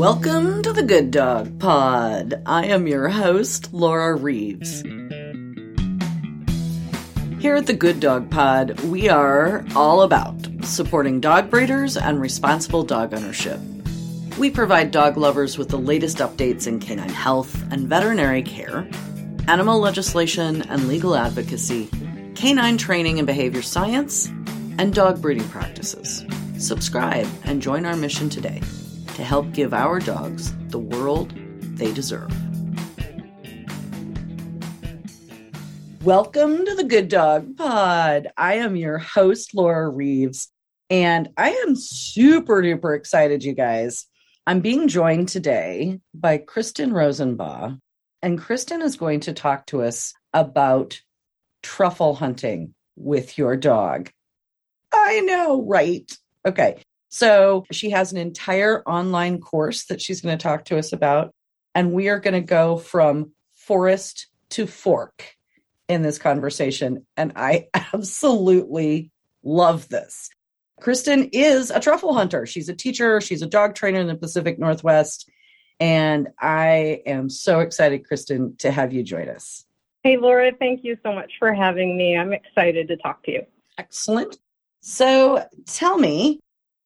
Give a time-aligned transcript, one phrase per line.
[0.00, 2.42] Welcome to the Good Dog Pod.
[2.46, 4.80] I am your host, Laura Reeves.
[7.38, 12.82] Here at the Good Dog Pod, we are all about supporting dog breeders and responsible
[12.82, 13.60] dog ownership.
[14.38, 18.88] We provide dog lovers with the latest updates in canine health and veterinary care,
[19.48, 21.90] animal legislation and legal advocacy,
[22.34, 24.28] canine training and behavior science,
[24.78, 26.24] and dog breeding practices.
[26.56, 28.62] Subscribe and join our mission today
[29.20, 31.34] to help give our dogs the world
[31.76, 32.32] they deserve.
[36.02, 38.28] Welcome to the Good Dog Pod.
[38.38, 40.48] I am your host, Laura Reeves,
[40.88, 44.06] and I am super duper excited, you guys.
[44.46, 47.78] I'm being joined today by Kristin Rosenbach,
[48.22, 50.98] and Kristin is going to talk to us about
[51.62, 54.08] truffle hunting with your dog.
[54.94, 56.10] I know, right?
[56.46, 56.82] Okay.
[57.10, 61.34] So she has an entire online course that she's going to talk to us about.
[61.74, 65.36] And we are going to go from forest to fork
[65.88, 67.04] in this conversation.
[67.16, 69.10] And I absolutely
[69.42, 70.30] love this.
[70.80, 72.46] Kristin is a truffle hunter.
[72.46, 75.28] She's a teacher, she's a dog trainer in the Pacific Northwest.
[75.78, 79.64] And I am so excited, Kristin, to have you join us.
[80.04, 82.16] Hey, Laura, thank you so much for having me.
[82.16, 83.46] I'm excited to talk to you.
[83.76, 84.38] Excellent.
[84.80, 86.40] So tell me,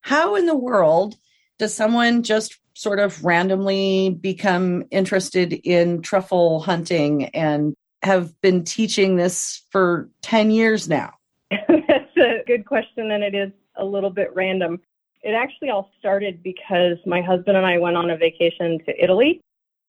[0.05, 1.17] how in the world
[1.59, 9.17] does someone just sort of randomly become interested in truffle hunting and have been teaching
[9.17, 11.15] this for 10 years now?
[11.51, 14.79] That's a good question, and it is a little bit random.
[15.23, 19.41] It actually all started because my husband and I went on a vacation to Italy,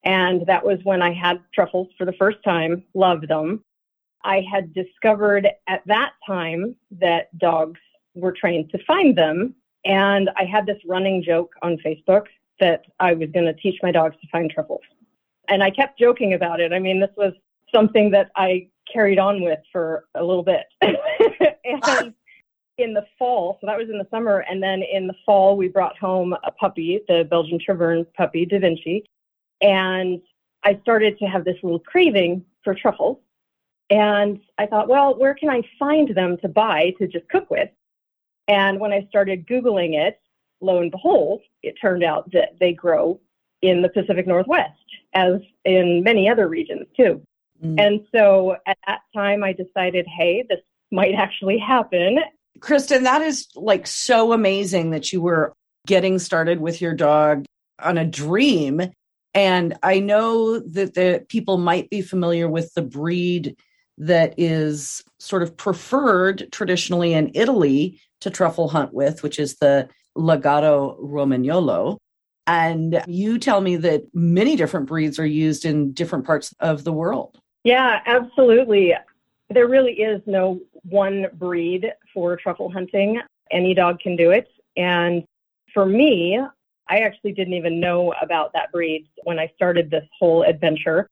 [0.05, 3.65] and that was when I had truffles for the first time, loved them.
[4.23, 7.81] I had discovered at that time that dogs
[8.13, 9.55] were trained to find them
[9.85, 12.25] and I had this running joke on Facebook
[12.59, 14.81] that I was going to teach my dogs to find truffles.
[15.47, 16.73] And I kept joking about it.
[16.73, 17.33] I mean, this was
[17.73, 20.65] something that I carried on with for a little bit.
[20.81, 22.13] and
[22.77, 25.67] in the fall, so that was in the summer, and then in the fall, we
[25.67, 29.05] brought home a puppy, the Belgian Tervuren puppy, Da Vinci.
[29.61, 30.21] And
[30.63, 33.19] I started to have this little craving for truffles.
[33.89, 37.69] And I thought, well, where can I find them to buy to just cook with?
[38.47, 40.19] And when I started Googling it,
[40.61, 43.19] lo and behold, it turned out that they grow
[43.61, 44.73] in the Pacific Northwest,
[45.13, 47.21] as in many other regions too.
[47.63, 47.79] Mm.
[47.79, 50.59] And so at that time, I decided, hey, this
[50.91, 52.19] might actually happen.
[52.59, 55.53] Kristin, that is like so amazing that you were
[55.87, 57.45] getting started with your dog
[57.81, 58.81] on a dream.
[59.33, 63.57] And I know that the people might be familiar with the breed
[63.97, 69.87] that is sort of preferred traditionally in Italy to truffle hunt with, which is the
[70.17, 71.97] Lagotto Romagnolo.
[72.47, 76.91] And you tell me that many different breeds are used in different parts of the
[76.91, 77.37] world.
[77.63, 78.93] Yeah, absolutely.
[79.51, 83.21] There really is no one breed for truffle hunting.
[83.51, 84.47] Any dog can do it.
[84.75, 85.23] And
[85.71, 86.39] for me,
[86.89, 91.09] I actually didn't even know about that breed when I started this whole adventure.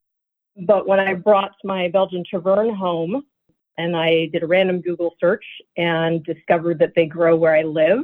[0.65, 3.23] But when I brought my Belgian Tervuren home,
[3.77, 5.45] and I did a random Google search
[5.77, 8.03] and discovered that they grow where I live.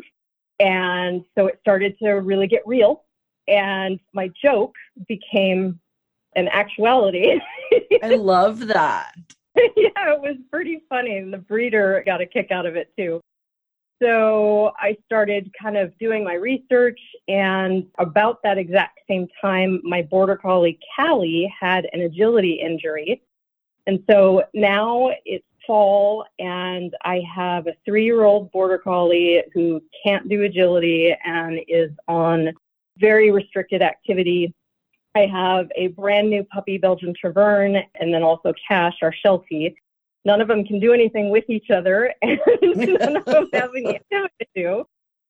[0.60, 3.04] And so it started to really get real.
[3.48, 4.76] And my joke
[5.08, 5.80] became
[6.36, 7.40] an actuality.
[8.04, 9.14] I love that.
[9.56, 11.18] yeah, it was pretty funny.
[11.18, 13.22] And the breeder got a kick out of it too.
[14.02, 20.04] So I started kind of doing my research, and about that exact same time, my
[20.04, 23.22] border collie Callie had an agility injury.
[23.88, 29.80] And so now it's fall and I have a three year old border collie who
[30.04, 32.56] can't do agility and is on
[32.98, 34.52] very restricted activity.
[35.14, 39.76] I have a brand new puppy Belgian Tervuren and then also Cash, our Sheltie.
[40.26, 42.40] None of them can do anything with each other and
[42.76, 44.86] none of them have any activity to do.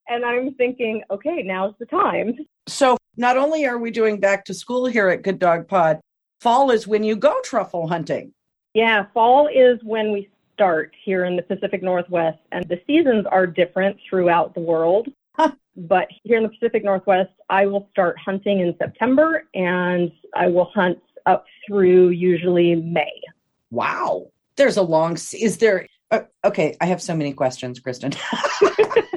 [0.08, 2.34] And I'm thinking, okay, now's the time.
[2.66, 6.00] So not only are we doing back to school here at Good Dog Pod,
[6.40, 8.32] fall is when you go truffle hunting.
[8.74, 13.48] Yeah, fall is when we start here in the Pacific Northwest, and the seasons are
[13.48, 15.08] different throughout the world.
[15.88, 20.70] But here in the Pacific Northwest, I will start hunting in September and I will
[20.74, 23.22] hunt up through usually May.
[23.72, 24.28] Wow.
[24.58, 28.18] There's a long, is there, uh, okay, I have so many questions, Kristin.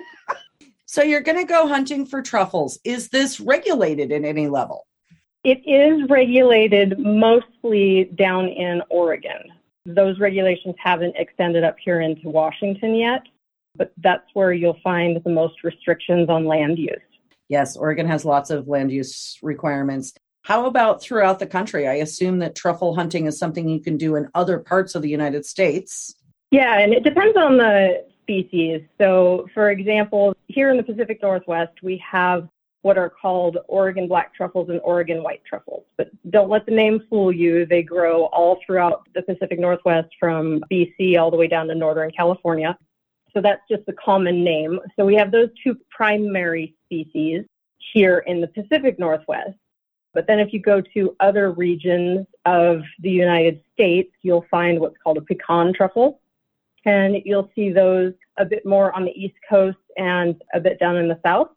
[0.86, 2.78] so you're going to go hunting for truffles.
[2.84, 4.86] Is this regulated in any level?
[5.44, 9.52] It is regulated mostly down in Oregon.
[9.84, 13.22] Those regulations haven't extended up here into Washington yet,
[13.74, 17.00] but that's where you'll find the most restrictions on land use.
[17.48, 20.14] Yes, Oregon has lots of land use requirements.
[20.42, 21.88] How about throughout the country?
[21.88, 25.10] I assume that truffle hunting is something you can do in other parts of the
[25.10, 26.14] United States.
[26.52, 28.82] Yeah, and it depends on the species.
[28.98, 32.48] So, for example, here in the Pacific Northwest, we have
[32.82, 35.84] what are called Oregon black truffles and Oregon white truffles.
[35.96, 37.64] But don't let the name fool you.
[37.64, 42.10] They grow all throughout the Pacific Northwest from BC all the way down to Northern
[42.10, 42.76] California.
[43.32, 44.80] So that's just the common name.
[44.96, 47.44] So we have those two primary species
[47.92, 49.56] here in the Pacific Northwest.
[50.12, 54.96] But then if you go to other regions of the United States, you'll find what's
[55.02, 56.20] called a pecan truffle.
[56.84, 60.96] And you'll see those a bit more on the East Coast and a bit down
[60.96, 61.50] in the South.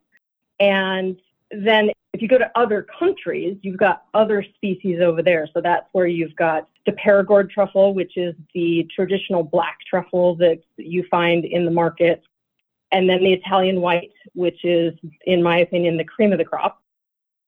[0.60, 1.18] And
[1.52, 5.48] then if you go to other countries, you've got other species over there.
[5.54, 10.62] So that's where you've got the Perigord truffle, which is the traditional black truffle that
[10.78, 12.24] you find in the market.
[12.92, 14.94] And then the Italian white, which is,
[15.26, 16.82] in my opinion, the cream of the crop.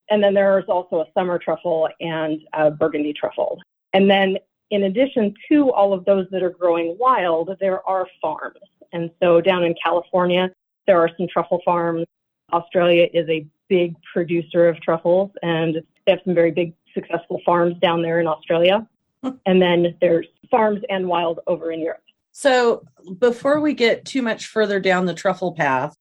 [0.10, 3.62] And then there's also a summer truffle and a burgundy truffle.
[3.94, 4.38] And then
[4.70, 8.60] in addition to all of those that are growing wild, there are farms.
[8.92, 10.52] And so down in California,
[10.88, 12.06] there are some truffle farms.
[12.54, 17.76] Australia is a big producer of truffles and they have some very big successful farms
[17.82, 18.88] down there in Australia.
[19.46, 22.02] and then there's farms and wild over in Europe.
[22.32, 22.84] So
[23.20, 25.96] before we get too much further down the truffle path,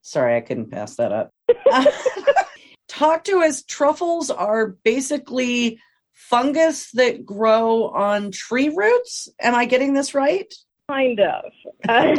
[0.00, 1.32] sorry, I couldn't pass that up.
[2.88, 3.62] talk to us.
[3.62, 5.78] Truffles are basically
[6.12, 9.28] fungus that grow on tree roots.
[9.40, 10.52] Am I getting this right?
[10.88, 11.44] Kind of.
[11.88, 12.16] Uh,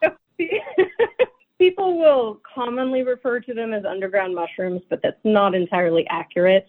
[1.58, 6.68] people will commonly refer to them as underground mushrooms, but that's not entirely accurate.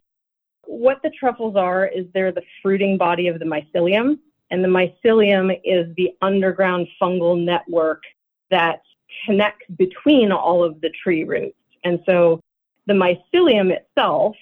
[0.65, 4.19] What the truffles are is they're the fruiting body of the mycelium,
[4.51, 8.03] and the mycelium is the underground fungal network
[8.49, 8.81] that
[9.25, 11.57] connects between all of the tree roots.
[11.83, 12.41] And so
[12.85, 14.35] the mycelium itself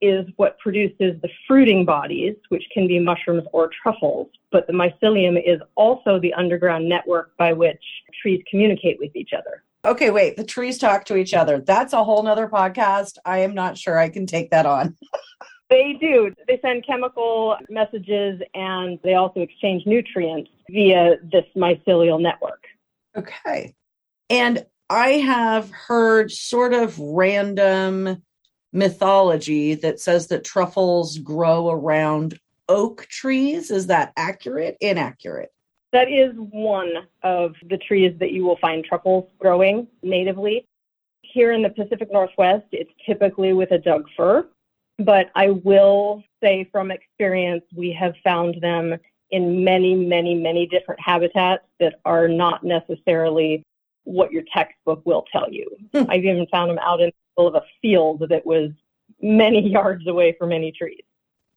[0.00, 4.28] is what produces the fruiting bodies, which can be mushrooms or truffles.
[4.52, 7.82] But the mycelium is also the underground network by which
[8.22, 9.64] trees communicate with each other.
[9.84, 11.60] Okay, wait, the trees talk to each other.
[11.60, 13.18] That's a whole nother podcast.
[13.24, 14.96] I am not sure I can take that on.
[15.70, 16.34] they do.
[16.48, 22.64] They send chemical messages and they also exchange nutrients via this mycelial network.
[23.16, 23.74] Okay.
[24.28, 28.22] And I have heard sort of random
[28.72, 32.38] mythology that says that truffles grow around
[32.68, 33.70] oak trees.
[33.70, 34.76] Is that accurate?
[34.80, 35.50] Inaccurate?
[35.92, 36.92] That is one
[37.22, 40.66] of the trees that you will find truffles growing natively.
[41.22, 44.46] Here in the Pacific Northwest, it's typically with a Doug fir,
[44.98, 48.96] but I will say from experience, we have found them
[49.30, 53.62] in many, many, many different habitats that are not necessarily
[54.04, 55.68] what your textbook will tell you.
[55.94, 56.04] Hmm.
[56.08, 58.70] I've even found them out in the middle of a field that was
[59.20, 61.02] many yards away from any trees.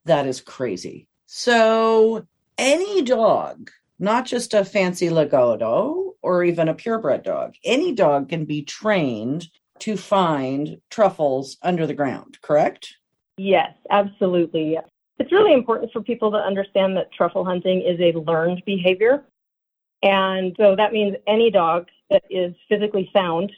[0.04, 1.06] That is crazy.
[1.26, 2.26] So,
[2.58, 8.44] any dog, not just a fancy Lagotto or even a purebred dog, any dog can
[8.44, 9.48] be trained
[9.80, 12.96] to find truffles under the ground, correct?
[13.36, 14.78] Yes, absolutely.
[15.18, 19.24] It's really important for people to understand that truffle hunting is a learned behavior.
[20.02, 23.52] And so that means any dog that is physically sound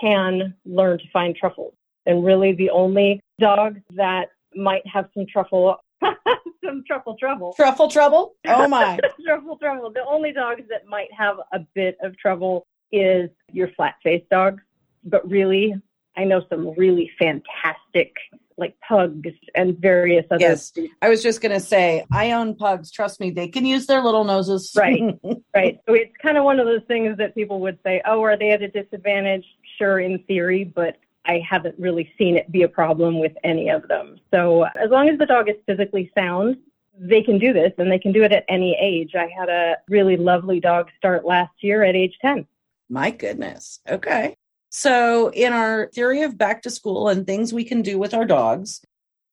[0.00, 1.74] can learn to find truffles.
[2.06, 5.78] And really, the only dog that might have some truffle,
[6.64, 7.52] some truffle trouble.
[7.56, 8.34] Truffle trouble?
[8.46, 8.98] Oh my.
[9.24, 9.90] truffle trouble.
[9.90, 14.62] The only dogs that might have a bit of trouble is your flat faced dogs.
[15.04, 15.74] But really,
[16.16, 18.14] I know some really fantastic
[18.56, 20.40] like pugs and various other.
[20.40, 22.90] Yes, I was just going to say, I own pugs.
[22.90, 24.72] Trust me, they can use their little noses.
[24.76, 25.00] right,
[25.54, 25.80] right.
[25.86, 28.50] So it's kind of one of those things that people would say, "Oh, are they
[28.50, 29.44] at a disadvantage?"
[29.78, 33.88] Sure, in theory, but I haven't really seen it be a problem with any of
[33.88, 34.18] them.
[34.30, 36.58] So as long as the dog is physically sound,
[36.98, 39.14] they can do this, and they can do it at any age.
[39.14, 42.46] I had a really lovely dog start last year at age ten.
[42.88, 43.80] My goodness.
[43.88, 44.36] Okay.
[44.70, 48.24] So, in our theory of back to school and things we can do with our
[48.24, 48.84] dogs,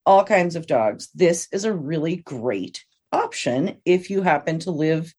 [0.05, 5.13] all kinds of dogs, this is a really great option if you happen to live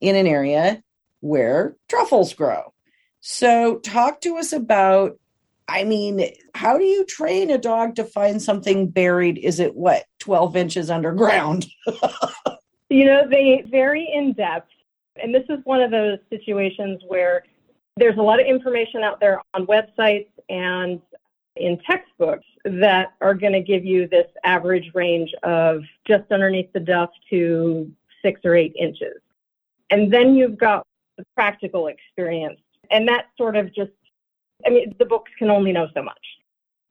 [0.00, 0.82] in an area
[1.20, 2.72] where truffles grow.
[3.20, 5.18] So, talk to us about
[5.68, 9.38] I mean, how do you train a dog to find something buried?
[9.38, 11.66] Is it what, 12 inches underground?
[12.88, 14.70] you know, they vary in depth.
[15.22, 17.44] And this is one of those situations where
[17.98, 21.00] there's a lot of information out there on websites and
[21.56, 26.80] in textbooks that are going to give you this average range of just underneath the
[26.80, 27.90] duff to
[28.22, 29.20] six or eight inches.
[29.90, 32.60] And then you've got the practical experience.
[32.90, 33.90] And that sort of just,
[34.66, 36.18] I mean, the books can only know so much.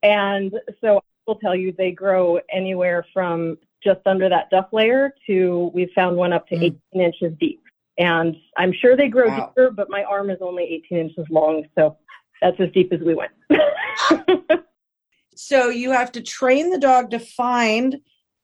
[0.03, 5.13] And so I will tell you they grow anywhere from just under that duff layer
[5.27, 6.77] to we've found one up to Mm.
[6.93, 7.61] 18 inches deep.
[7.97, 9.47] And I'm sure they grow Wow.
[9.55, 11.65] deeper, but my arm is only 18 inches long.
[11.75, 11.97] So
[12.41, 13.31] that's as deep as we went.
[15.39, 18.01] So you have to train the dog to find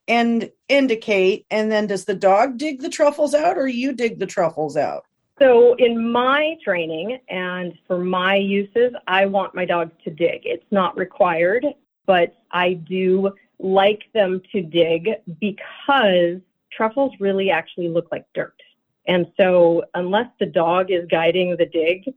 [0.08, 4.28] and indicate, and then does the dog dig the truffles out or you dig the
[4.28, 5.04] truffles out?
[5.44, 10.44] So, in my training and for my uses, I want my dogs to dig.
[10.46, 11.66] It's not required,
[12.06, 15.10] but I do like them to dig
[15.42, 16.38] because
[16.72, 18.56] truffles really actually look like dirt.
[19.06, 22.14] And so, unless the dog is guiding the dig,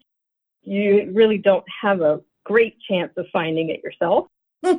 [0.62, 4.28] you really don't have a great chance of finding it yourself.
[4.64, 4.76] Hmm.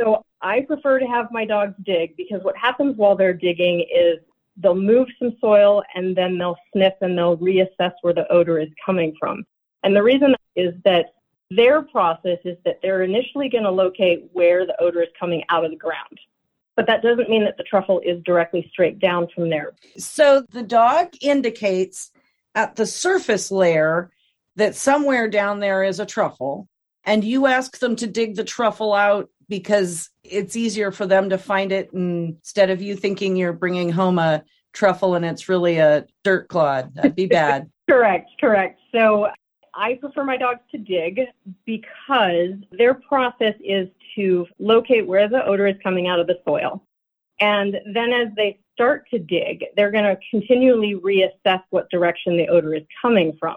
[0.00, 4.20] so, I prefer to have my dogs dig because what happens while they're digging is
[4.60, 8.68] they'll move some soil and then they'll sniff and they'll reassess where the odor is
[8.84, 9.44] coming from.
[9.82, 11.14] And the reason is that
[11.50, 15.64] their process is that they're initially going to locate where the odor is coming out
[15.64, 16.18] of the ground.
[16.76, 19.72] But that doesn't mean that the truffle is directly straight down from there.
[19.96, 22.12] So the dog indicates
[22.54, 24.10] at the surface layer
[24.56, 26.68] that somewhere down there is a truffle,
[27.04, 31.38] and you ask them to dig the truffle out because it's easier for them to
[31.38, 36.06] find it instead of you thinking you're bringing home a truffle and it's really a
[36.24, 36.94] dirt clod.
[36.94, 37.70] That'd be bad.
[37.88, 38.78] Correct, correct.
[38.92, 39.28] So
[39.74, 41.20] I prefer my dogs to dig
[41.64, 46.82] because their process is to locate where the odor is coming out of the soil.
[47.40, 52.48] And then as they start to dig, they're going to continually reassess what direction the
[52.48, 53.56] odor is coming from.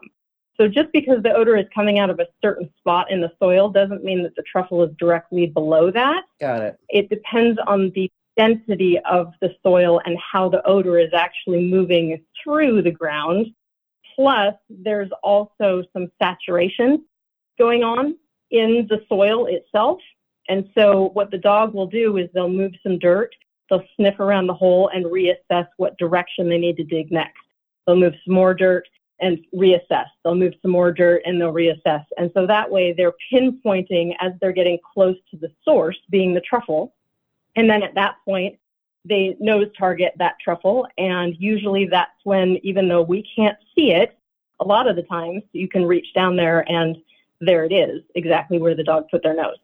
[0.60, 3.70] So just because the odor is coming out of a certain spot in the soil
[3.70, 6.24] doesn't mean that the truffle is directly below that.
[6.40, 6.80] Got it.
[6.90, 12.24] It depends on the density of the soil and how the odor is actually moving
[12.44, 13.48] through the ground.
[14.16, 17.06] Plus, there's also some saturation
[17.58, 18.16] going on
[18.52, 20.00] in the soil itself.
[20.50, 23.34] And so, what the dog will do is they'll move some dirt,
[23.70, 27.40] they'll sniff around the hole and reassess what direction they need to dig next.
[27.86, 28.88] They'll move some more dirt
[29.22, 30.08] and reassess.
[30.24, 32.04] They'll move some more dirt and they'll reassess.
[32.18, 36.42] And so that way they're pinpointing as they're getting close to the source, being the
[36.42, 36.94] truffle.
[37.56, 38.58] And then at that point,
[39.06, 40.88] they nose target that truffle.
[40.98, 44.18] And usually that's when, even though we can't see it,
[44.60, 46.98] a lot of the times you can reach down there and
[47.40, 49.58] there it is, exactly where the dog put their nose.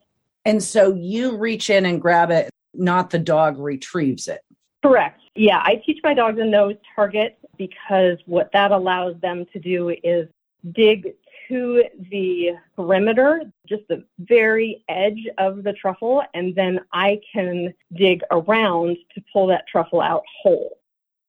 [0.46, 4.42] And so you reach in and grab it, not the dog retrieves it.
[4.84, 5.22] Correct.
[5.36, 9.90] Yeah, I teach my dogs a nose target because what that allows them to do
[10.04, 10.28] is
[10.74, 11.14] dig
[11.48, 18.22] to the perimeter, just the very edge of the truffle, and then I can dig
[18.32, 20.78] around to pull that truffle out whole.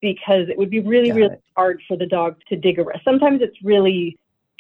[0.01, 1.43] Because it would be really, Got really it.
[1.57, 3.01] hard for the dog to dig around.
[3.05, 4.17] Sometimes it's really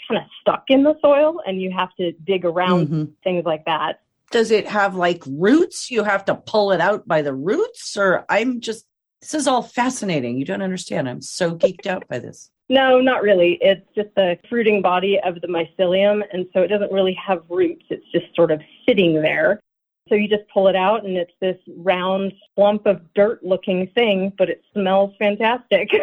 [0.08, 3.12] kind of stuck in the soil and you have to dig around Mhm.
[3.22, 4.00] things like that.
[4.32, 5.92] Does it have like roots?
[5.92, 8.87] You have to pull it out by the roots, or I'm just,
[9.20, 10.38] this is all fascinating.
[10.38, 11.08] You don't understand.
[11.08, 12.50] I'm so geeked out by this.
[12.68, 13.58] No, not really.
[13.60, 17.84] It's just the fruiting body of the mycelium, and so it doesn't really have roots.
[17.88, 19.60] It's just sort of sitting there.
[20.08, 24.32] So you just pull it out, and it's this round lump of dirt looking thing,
[24.36, 25.90] but it smells fantastic.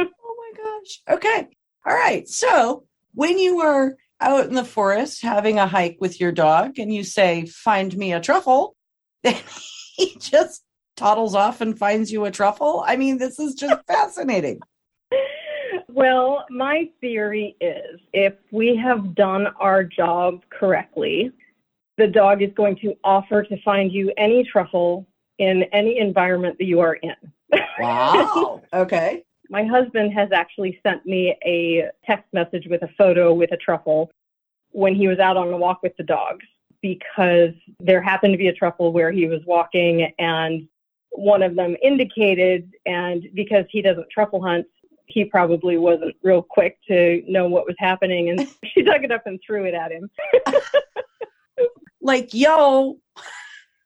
[0.00, 1.16] Oh my gosh.
[1.16, 1.48] Okay.
[1.86, 2.26] All right.
[2.28, 6.92] So when you are out in the forest having a hike with your dog and
[6.92, 8.74] you say, find me a truffle,
[9.22, 9.36] then
[9.96, 10.64] he just
[10.98, 12.84] toddles off and finds you a truffle.
[12.86, 14.60] I mean, this is just fascinating.
[15.88, 21.32] well, my theory is if we have done our job correctly,
[21.96, 25.06] the dog is going to offer to find you any truffle
[25.38, 27.14] in any environment that you are in.
[27.78, 28.62] Wow.
[28.72, 29.24] okay.
[29.50, 34.10] My husband has actually sent me a text message with a photo with a truffle
[34.72, 36.44] when he was out on a walk with the dogs
[36.82, 40.68] because there happened to be a truffle where he was walking and
[41.10, 44.66] one of them indicated and because he doesn't truffle hunt
[45.06, 49.22] he probably wasn't real quick to know what was happening and she dug it up
[49.26, 50.10] and threw it at him.
[52.00, 52.98] Like, yo,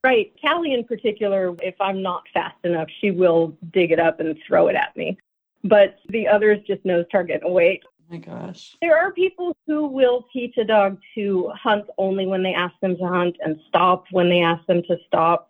[0.04, 0.32] right.
[0.40, 4.68] Callie in particular if i'm not fast enough she will dig it up and throw
[4.68, 5.18] it at me.
[5.64, 7.82] But the others just nose target and wait.
[7.84, 8.76] Oh my gosh.
[8.80, 12.96] There are people who will teach a dog to hunt only when they ask them
[12.96, 15.48] to hunt and stop when they ask them to stop.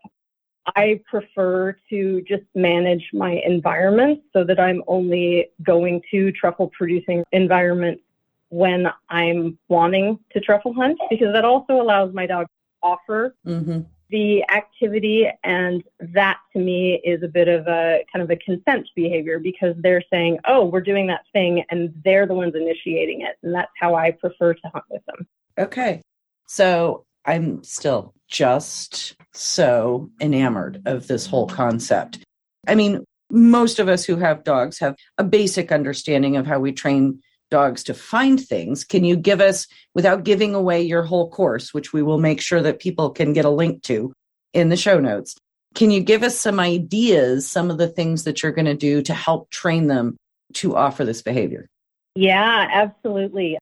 [0.77, 7.25] I prefer to just manage my environment so that I'm only going to truffle producing
[7.33, 8.03] environments
[8.51, 13.81] when I'm wanting to truffle hunt because that also allows my dog to offer hmm
[14.11, 18.87] the activity and that to me is a bit of a kind of a consent
[18.95, 23.39] behavior because they're saying oh we're doing that thing and they're the ones initiating it
[23.43, 25.27] and that's how i prefer to hunt with them
[25.59, 26.03] Okay.
[26.49, 32.19] So I'm still just so enamored of this whole concept.
[32.67, 36.73] I mean, most of us who have dogs have a basic understanding of how we
[36.73, 37.21] train
[37.51, 38.85] dogs to find things.
[38.85, 42.63] Can you give us, without giving away your whole course, which we will make sure
[42.63, 44.13] that people can get a link to
[44.53, 45.35] in the show notes,
[45.75, 49.03] can you give us some ideas, some of the things that you're going to do
[49.03, 50.17] to help train them
[50.55, 51.67] to offer this behavior?
[52.15, 53.59] Yeah, absolutely.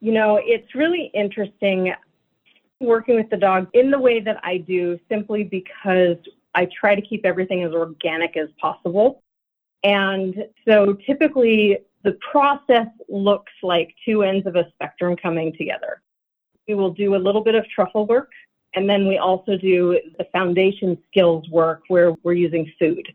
[0.00, 1.92] You know, it's really interesting
[2.80, 6.16] working with the dog in the way that I do simply because
[6.54, 9.22] I try to keep everything as organic as possible.
[9.84, 10.34] And
[10.66, 16.02] so typically the process looks like two ends of a spectrum coming together.
[16.66, 18.30] We will do a little bit of truffle work,
[18.74, 23.06] and then we also do the foundation skills work where we're using food.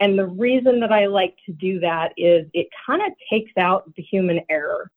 [0.00, 3.94] And the reason that I like to do that is it kind of takes out
[3.96, 4.90] the human error.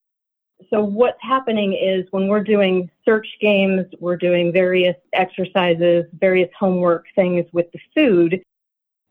[0.69, 7.05] So what's happening is when we're doing search games, we're doing various exercises, various homework
[7.15, 8.43] things with the food,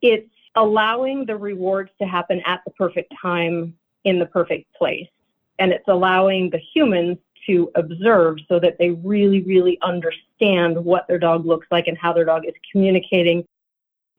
[0.01, 5.09] it's allowing the rewards to happen at the perfect time in the perfect place.
[5.59, 11.19] And it's allowing the humans to observe so that they really, really understand what their
[11.19, 13.45] dog looks like and how their dog is communicating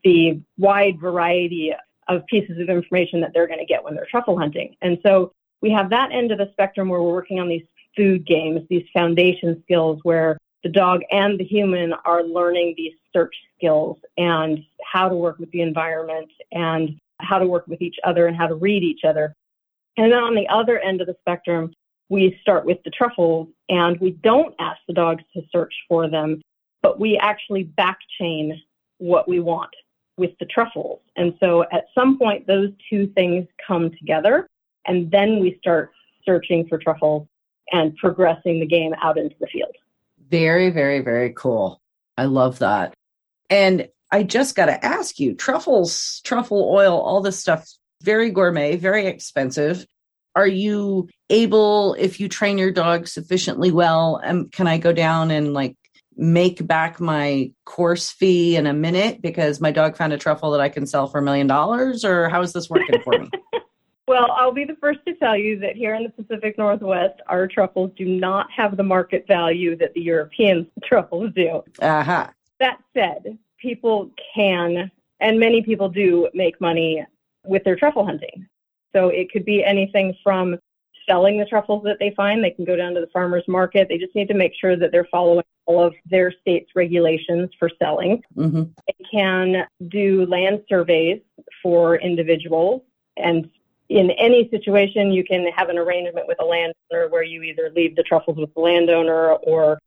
[0.03, 1.73] the wide variety
[2.09, 4.75] of pieces of information that they're going to get when they're truffle hunting.
[4.81, 7.65] And so we have that end of the spectrum where we're working on these
[7.95, 13.33] food games, these foundation skills where the dog and the human are learning these search
[13.57, 18.27] skills and how to work with the environment and how to work with each other
[18.27, 19.33] and how to read each other.
[19.95, 21.73] And then on the other end of the spectrum,
[22.09, 26.41] we start with the truffles and we don't ask the dogs to search for them,
[26.81, 28.61] but we actually back chain
[28.97, 29.73] what we want
[30.17, 30.99] with the truffles.
[31.15, 34.49] And so at some point, those two things come together
[34.85, 35.91] and then we start
[36.25, 37.27] searching for truffles
[37.71, 39.75] and progressing the game out into the field.
[40.29, 41.81] Very, very, very cool.
[42.17, 42.93] I love that.
[43.49, 47.67] And I just got to ask you truffles, truffle oil, all this stuff,
[48.01, 49.85] very gourmet, very expensive.
[50.35, 55.31] Are you able, if you train your dog sufficiently well, um, can I go down
[55.31, 55.75] and like
[56.15, 60.61] make back my course fee in a minute because my dog found a truffle that
[60.61, 62.05] I can sell for a million dollars?
[62.05, 63.29] Or how is this working for me?
[64.07, 67.47] Well, I'll be the first to tell you that here in the Pacific Northwest, our
[67.47, 71.63] truffles do not have the market value that the European truffles do.
[71.81, 72.27] Uh-huh.
[72.59, 77.05] That said, people can, and many people do, make money
[77.45, 78.47] with their truffle hunting.
[78.93, 80.57] So it could be anything from
[81.09, 82.43] selling the truffles that they find.
[82.43, 83.87] They can go down to the farmer's market.
[83.89, 87.69] They just need to make sure that they're following all of their state's regulations for
[87.79, 88.21] selling.
[88.35, 88.63] Mm-hmm.
[88.87, 91.21] They can do land surveys
[91.61, 92.81] for individuals
[93.17, 93.49] and
[93.89, 97.95] in any situation, you can have an arrangement with a landowner where you either leave
[97.95, 99.79] the truffles with the landowner or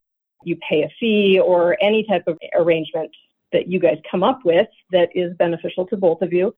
[0.45, 3.11] you pay a fee or any type of arrangement
[3.53, 6.55] that you guys come up with that is beneficial to both of you.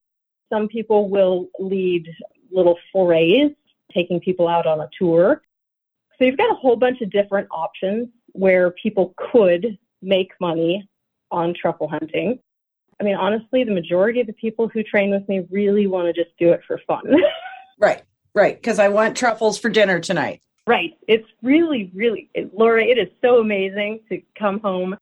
[0.53, 2.09] Some people will lead
[2.51, 3.53] little forays,
[3.92, 5.42] taking people out on a tour.
[6.18, 10.88] So you've got a whole bunch of different options where people could make money
[11.31, 12.38] on truffle hunting.
[13.00, 16.12] I mean, honestly, the majority of the people who train with me really want to
[16.12, 17.04] just do it for fun.
[17.78, 18.02] right,
[18.34, 18.56] right.
[18.56, 20.42] Because I want truffles for dinner tonight.
[20.66, 20.98] Right.
[21.06, 24.96] It's really, really, it, Laura, it is so amazing to come home,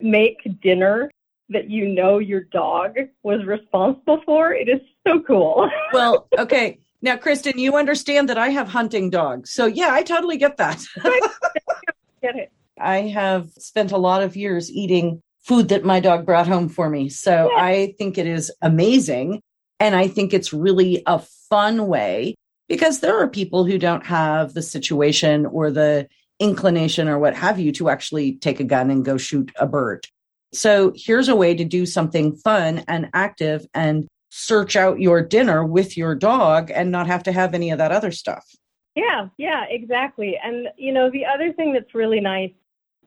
[0.00, 1.10] make dinner
[1.50, 4.54] that you know your dog was responsible for.
[4.54, 5.68] It is so cool.
[5.92, 6.78] well, okay.
[7.02, 9.50] Now, Kristin, you understand that I have hunting dogs.
[9.50, 10.82] So, yeah, I totally get that.
[12.22, 12.52] get it.
[12.78, 16.88] I have spent a lot of years eating food that my dog brought home for
[16.88, 17.08] me.
[17.08, 17.60] So yeah.
[17.60, 19.40] I think it is amazing.
[19.80, 22.36] And I think it's really a fun way
[22.68, 26.06] because there are people who don't have the situation or the
[26.38, 30.06] inclination or what have you to actually take a gun and go shoot a bird.
[30.52, 35.64] So here's a way to do something fun and active and search out your dinner
[35.64, 38.46] with your dog and not have to have any of that other stuff.
[38.94, 40.38] Yeah, yeah, exactly.
[40.40, 42.52] And, you know, the other thing that's really nice,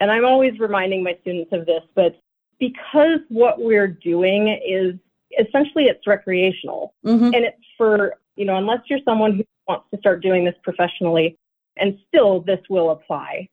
[0.02, 2.20] and I'm always reminding my students of this, but
[2.64, 4.96] because what we're doing is
[5.38, 6.94] essentially it's recreational.
[7.06, 7.34] Mm-hmm.
[7.34, 11.38] and it's for you know unless you're someone who wants to start doing this professionally
[11.78, 13.50] and still this will apply.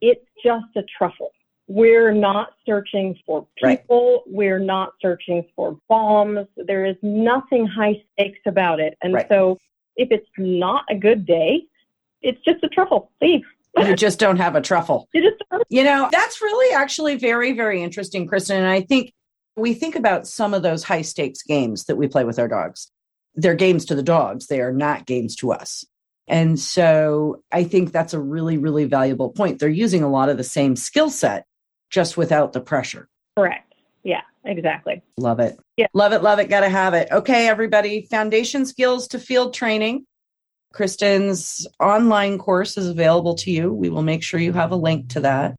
[0.00, 1.32] It's just a truffle.
[1.66, 4.22] We're not searching for people.
[4.26, 4.34] Right.
[4.34, 6.46] we're not searching for bombs.
[6.56, 8.96] There is nothing high stakes about it.
[9.02, 9.26] And right.
[9.28, 9.58] so
[9.96, 11.62] if it's not a good day
[12.24, 13.12] it's just a truffle.
[13.20, 13.42] Leave
[13.78, 15.08] you just don't have a truffle.
[15.12, 15.32] You
[15.68, 18.56] you know, that's really actually very, very interesting, Kristin.
[18.56, 19.12] And I think
[19.56, 22.90] we think about some of those high stakes games that we play with our dogs.
[23.34, 24.46] They're games to the dogs.
[24.46, 25.84] They are not games to us.
[26.26, 29.58] And so I think that's a really, really valuable point.
[29.58, 31.44] They're using a lot of the same skill set,
[31.90, 33.08] just without the pressure.
[33.36, 33.74] Correct.
[34.04, 35.02] Yeah, exactly.
[35.18, 35.58] Love it.
[35.76, 35.86] Yeah.
[35.92, 36.48] Love it, love it.
[36.48, 37.08] Gotta have it.
[37.10, 38.06] Okay, everybody.
[38.10, 40.06] Foundation skills to field training.
[40.74, 43.72] Kristin's online course is available to you.
[43.72, 45.54] We will make sure you have a link to that.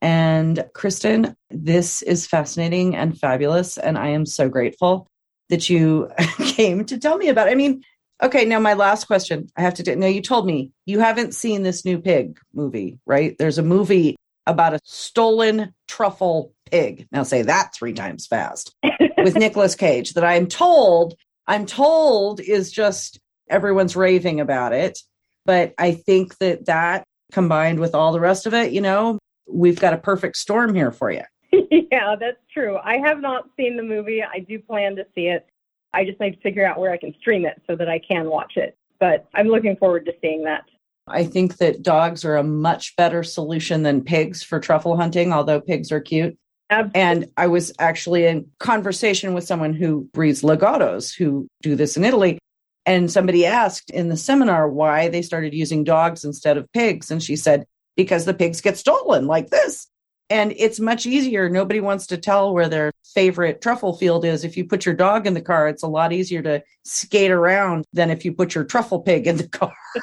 [0.00, 3.78] And Kristin, this is fascinating and fabulous.
[3.78, 5.08] And I am so grateful
[5.48, 7.50] that you came to tell me about it.
[7.50, 7.82] I mean,
[8.22, 9.96] okay, now my last question I have to do.
[9.96, 13.36] Now, you told me you haven't seen this new pig movie, right?
[13.38, 17.08] There's a movie about a stolen truffle pig.
[17.10, 18.74] Now, say that three times fast
[19.18, 21.14] with Nicolas Cage that I'm told,
[21.46, 24.98] I'm told is just everyone's raving about it.
[25.46, 29.80] But I think that that combined with all the rest of it, you know, we've
[29.80, 31.22] got a perfect storm here for you.
[31.70, 32.78] yeah, that's true.
[32.82, 34.22] I have not seen the movie.
[34.22, 35.46] I do plan to see it.
[35.92, 38.28] I just need to figure out where I can stream it so that I can
[38.28, 38.76] watch it.
[38.98, 40.64] But I'm looking forward to seeing that.
[41.06, 45.60] I think that dogs are a much better solution than pigs for truffle hunting, although
[45.60, 46.36] pigs are cute.
[46.70, 47.00] Absolutely.
[47.00, 52.04] And I was actually in conversation with someone who breeds Lagottos who do this in
[52.04, 52.38] Italy.
[52.86, 57.10] And somebody asked in the seminar why they started using dogs instead of pigs.
[57.10, 57.66] And she said,
[57.96, 59.88] because the pigs get stolen like this.
[60.30, 61.48] And it's much easier.
[61.48, 64.42] Nobody wants to tell where their favorite truffle field is.
[64.44, 67.84] If you put your dog in the car, it's a lot easier to skate around
[67.92, 69.72] than if you put your truffle pig in the car.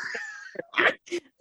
[0.75, 0.91] I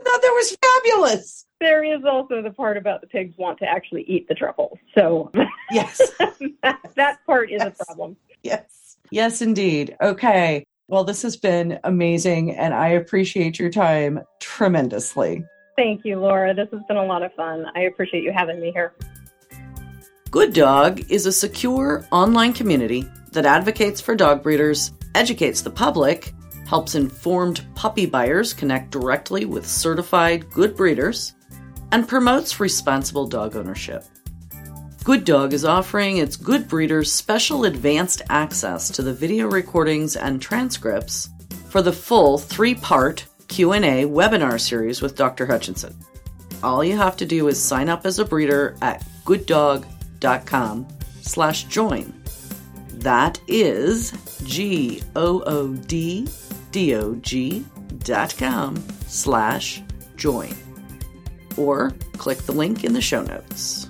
[0.04, 1.46] thought that was fabulous.
[1.60, 4.78] There is also the part about the pigs want to actually eat the truffles.
[4.94, 5.30] So
[5.70, 6.10] Yes.
[6.62, 7.76] that, that part is Yes.
[7.80, 8.16] a problem.
[8.42, 8.96] Yes.
[9.10, 9.94] Yes, indeed.
[10.02, 10.64] Okay.
[10.90, 15.44] Well, this has been amazing, and I appreciate your time tremendously.
[15.76, 16.52] Thank you, Laura.
[16.52, 17.64] This has been a lot of fun.
[17.76, 18.92] I appreciate you having me here.
[20.32, 26.34] Good Dog is a secure online community that advocates for dog breeders, educates the public,
[26.66, 31.34] helps informed puppy buyers connect directly with certified good breeders,
[31.92, 34.02] and promotes responsible dog ownership.
[35.10, 40.40] Good Dog is offering its good breeders special advanced access to the video recordings and
[40.40, 41.30] transcripts
[41.68, 45.46] for the full three-part Q&A webinar series with Dr.
[45.46, 45.96] Hutchinson.
[46.62, 50.86] All you have to do is sign up as a breeder at gooddog.com
[51.22, 52.14] slash join.
[52.94, 54.12] That is
[54.44, 55.24] G-O-O-D-D-O-G
[57.98, 58.76] dot com
[59.08, 59.82] slash
[60.14, 60.54] join.
[61.56, 63.89] Or click the link in the show notes.